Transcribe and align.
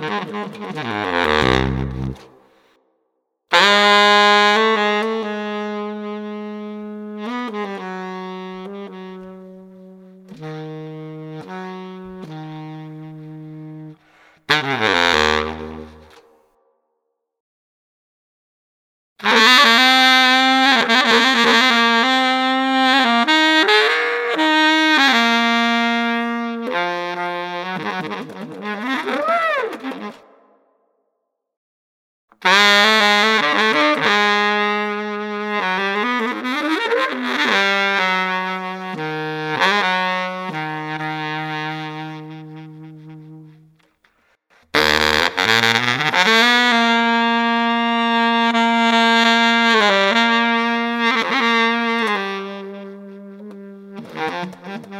Ah! 0.00 0.38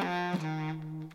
Mm-hmm. 0.08 1.08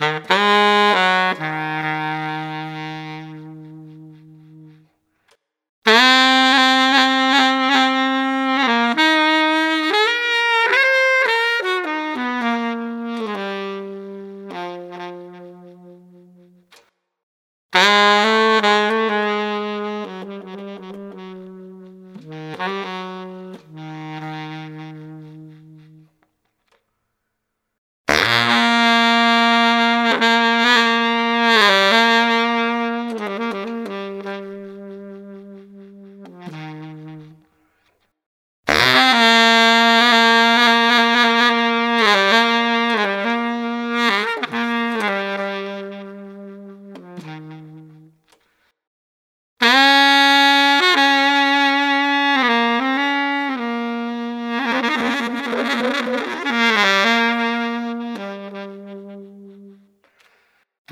Mm-hmm. 0.00 0.43